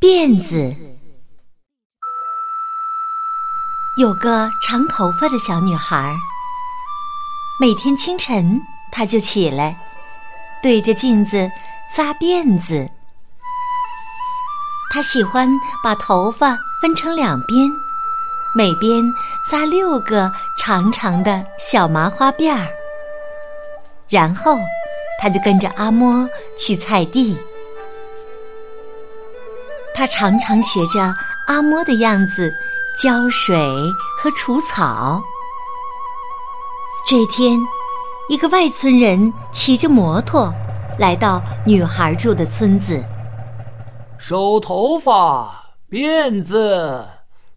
[0.00, 0.74] 辫子。
[3.98, 6.16] 有个长头发的小女孩，
[7.60, 8.58] 每天清晨
[8.90, 9.78] 她就起来，
[10.62, 11.50] 对着镜子
[11.94, 12.88] 扎辫子。
[14.90, 15.46] 她喜欢
[15.84, 17.70] 把头发分成两边，
[18.54, 19.04] 每边
[19.50, 22.66] 扎六个长长的小麻花辫儿。
[24.08, 24.56] 然后，
[25.20, 26.26] 她就跟着阿嬷
[26.58, 27.38] 去菜地。
[30.00, 31.14] 她常常学着
[31.46, 32.50] 阿嬷的样子。
[32.96, 33.54] 浇水
[34.18, 35.22] 和除草。
[37.06, 37.58] 这天，
[38.30, 40.52] 一个外村人骑着摩托
[40.98, 43.02] 来到女孩住的村子，
[44.18, 47.06] 收头发辫子，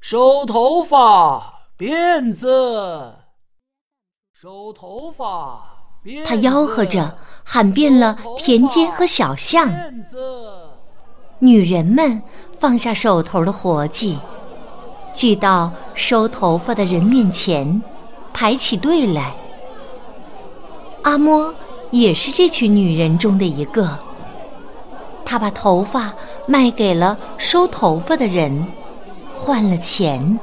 [0.01, 3.15] 收头发辫子，
[4.33, 5.69] 收头发。
[6.25, 9.69] 他吆喝着，喊遍了田间和小巷。
[11.43, 12.21] 女人们
[12.57, 14.17] 放下手头的活计。
[15.13, 17.81] 聚到收头发的人面前，
[18.33, 19.35] 排起队来。
[21.01, 21.53] 阿嬷
[21.91, 23.99] 也是这群女人中的一个。
[25.25, 26.13] 她把头发
[26.47, 28.65] 卖给了收头发的人，
[29.35, 30.39] 换了钱。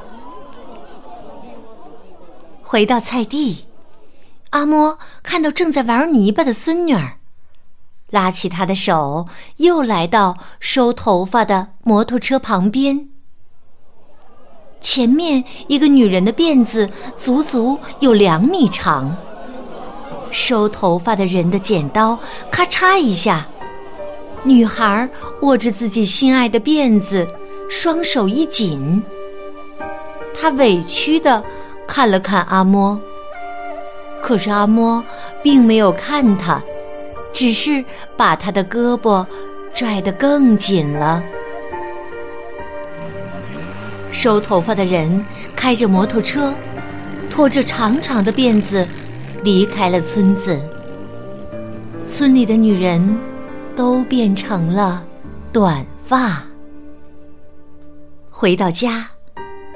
[2.62, 3.64] 回到菜地，
[4.50, 7.16] 阿嬷看到正在玩泥巴的孙女儿，
[8.10, 13.08] 拉起她的手，又来到收头发的摩托车旁边。
[14.80, 19.14] 前面一个女人的辫子足足有两米长，
[20.30, 22.18] 收头发的人的剪刀
[22.50, 23.46] 咔嚓一下，
[24.42, 25.08] 女孩
[25.42, 27.28] 握着自己心爱的辫子，
[27.68, 29.02] 双手一紧，
[30.34, 31.44] 她委屈的
[31.86, 32.98] 看了看阿嬷，
[34.22, 35.02] 可是阿嬷
[35.42, 36.60] 并没有看她，
[37.32, 37.84] 只是
[38.16, 39.24] 把她的胳膊
[39.74, 41.22] 拽得更紧了。
[44.12, 46.52] 收头发的人开着摩托车，
[47.30, 48.86] 拖着长长的辫子
[49.42, 50.58] 离开了村子。
[52.06, 53.18] 村里的女人
[53.76, 55.02] 都变成了
[55.52, 56.42] 短发。
[58.30, 59.08] 回到家，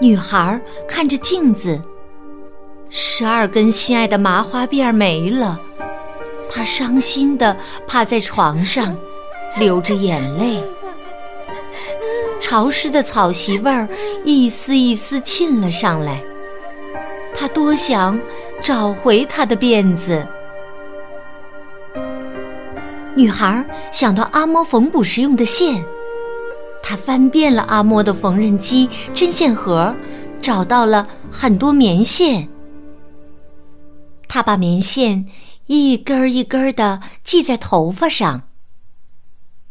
[0.00, 1.80] 女孩看着镜子，
[2.90, 5.60] 十二根心爱的麻花辫没了，
[6.54, 8.96] 她伤心的趴在床上，
[9.58, 10.62] 流着眼泪。
[12.40, 13.88] 潮湿的草席味儿
[14.24, 16.22] 一丝一丝沁了上来，
[17.34, 18.20] 他多想
[18.62, 20.24] 找回他的辫子。
[23.16, 25.82] 女孩想到阿嬷缝补时用的线，
[26.82, 29.92] 她翻遍了阿嬷的缝纫机、针线盒，
[30.40, 32.46] 找到了很多棉线。
[34.28, 35.24] 她把棉线
[35.66, 38.48] 一根儿一根儿的系在头发上，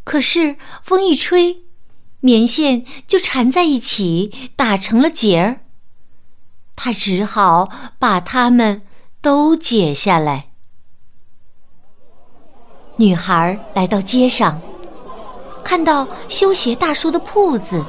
[0.03, 1.63] 可是风一吹。
[2.25, 5.59] 棉线就缠在一起，打成了结儿。
[6.73, 8.81] 他只好把它们
[9.21, 10.51] 都解下来。
[12.95, 14.61] 女孩来到街上，
[15.65, 17.85] 看到修鞋大叔的铺子，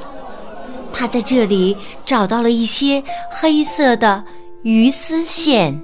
[0.91, 3.01] 她在这里找到了一些
[3.31, 4.25] 黑色的
[4.63, 5.81] 鱼丝线。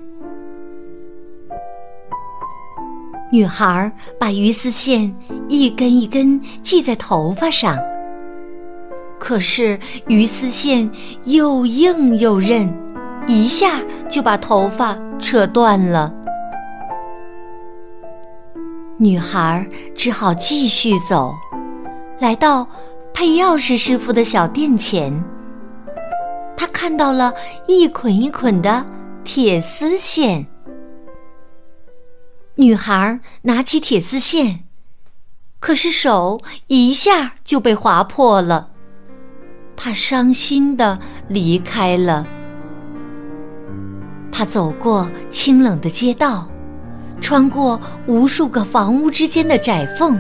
[3.32, 5.14] 女孩把鱼丝线
[5.48, 7.78] 一根一根系在头发上。
[9.18, 10.90] 可是鱼丝线
[11.24, 12.70] 又硬又韧，
[13.28, 16.14] 一下就把头发扯断了。
[18.98, 19.66] 女孩
[19.96, 21.34] 只好继续走，
[22.20, 22.68] 来到
[23.14, 25.14] 配钥匙师傅的小店前。
[26.58, 27.34] 她看到了
[27.66, 28.86] 一捆一捆的
[29.24, 30.46] 铁丝线。
[32.56, 34.66] 女孩拿起铁丝线，
[35.60, 38.70] 可是手一下就被划破了。
[39.76, 42.28] 她伤心的离开了。
[44.32, 46.48] 他走过清冷的街道，
[47.20, 50.20] 穿过无数个房屋之间的窄缝，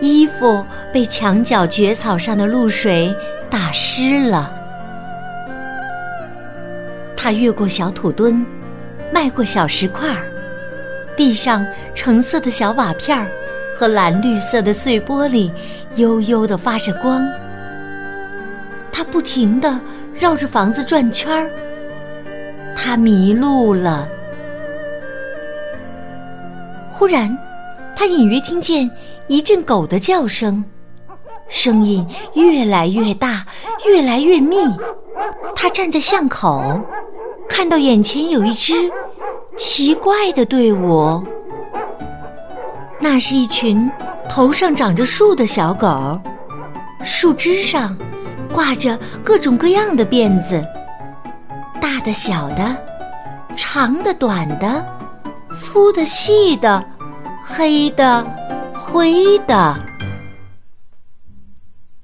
[0.00, 3.14] 衣服被墙角蕨草上的露水
[3.48, 4.52] 打湿了。
[7.16, 8.44] 他越过小土墩，
[9.12, 10.26] 迈过小石块儿，
[11.16, 11.64] 地上
[11.94, 13.26] 橙色的小瓦片儿
[13.76, 15.50] 和蓝绿色的碎玻璃
[15.96, 17.26] 悠悠的发着光。
[18.90, 19.80] 他不停地
[20.14, 21.50] 绕着房子转圈儿，
[22.76, 24.06] 他迷路了。
[26.92, 27.36] 忽然，
[27.96, 28.88] 他隐约听见
[29.28, 30.62] 一阵狗的叫声，
[31.48, 33.46] 声音越来越大，
[33.86, 34.56] 越来越密。
[35.56, 36.80] 他站在巷口，
[37.48, 38.74] 看到眼前有一只
[39.74, 41.26] 奇怪的队伍，
[43.00, 43.90] 那是一群
[44.28, 46.20] 头上长着树的小狗。
[47.02, 47.96] 树枝上
[48.52, 50.62] 挂着各种各样的辫子，
[51.80, 52.76] 大的、小的，
[53.56, 54.84] 长的、短的，
[55.58, 56.84] 粗的、细的，
[57.42, 58.22] 黑的、
[58.74, 59.74] 灰的。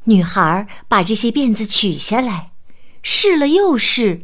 [0.05, 2.53] 女孩把这些辫子取下来，
[3.03, 4.23] 试了又试，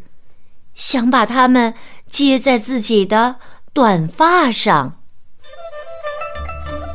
[0.84, 1.72] 想把它们
[2.10, 3.36] 接在自己的
[3.72, 5.00] 短发上。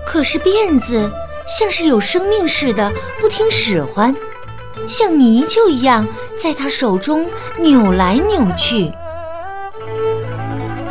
[0.06, 1.12] 可是辫子
[1.47, 4.15] 像是有生命似的，不听使唤，
[4.88, 6.07] 像泥鳅一样
[6.39, 7.27] 在她手中
[7.57, 8.91] 扭来扭去。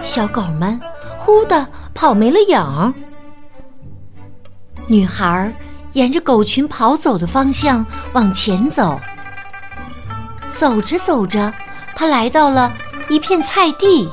[0.03, 0.81] 小狗们
[1.17, 1.65] 忽的
[1.95, 2.93] 跑没了影儿。
[4.89, 5.55] 女孩
[5.93, 9.01] 沿着狗群跑走的方向往前走，
[10.59, 11.55] 走着走着，
[11.95, 12.73] 她来到了
[13.09, 14.09] 一片菜地。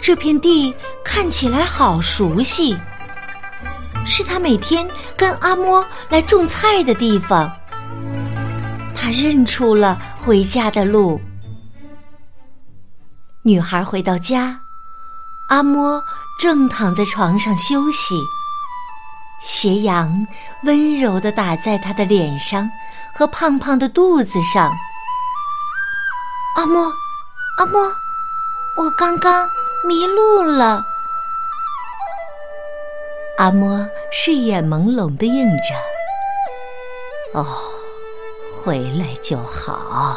[0.00, 0.74] 这片地
[1.04, 2.76] 看起来好熟悉，
[4.04, 7.50] 是他每天跟阿嬷来种菜的地方。
[8.94, 11.20] 他认出了回家的路。
[13.42, 14.60] 女孩回到家，
[15.48, 16.02] 阿嬷
[16.40, 18.20] 正躺在床上休息，
[19.44, 20.26] 斜阳
[20.64, 22.70] 温柔地打在他的脸上
[23.14, 24.72] 和胖胖的肚子上。
[26.56, 26.90] 阿嬷，
[27.58, 27.92] 阿嬷，
[28.76, 29.48] 我刚刚。
[29.84, 30.86] 迷路了，
[33.36, 35.74] 阿嬷睡眼朦胧的应着
[37.34, 37.44] ：“哦，
[38.62, 40.16] 回来就好。”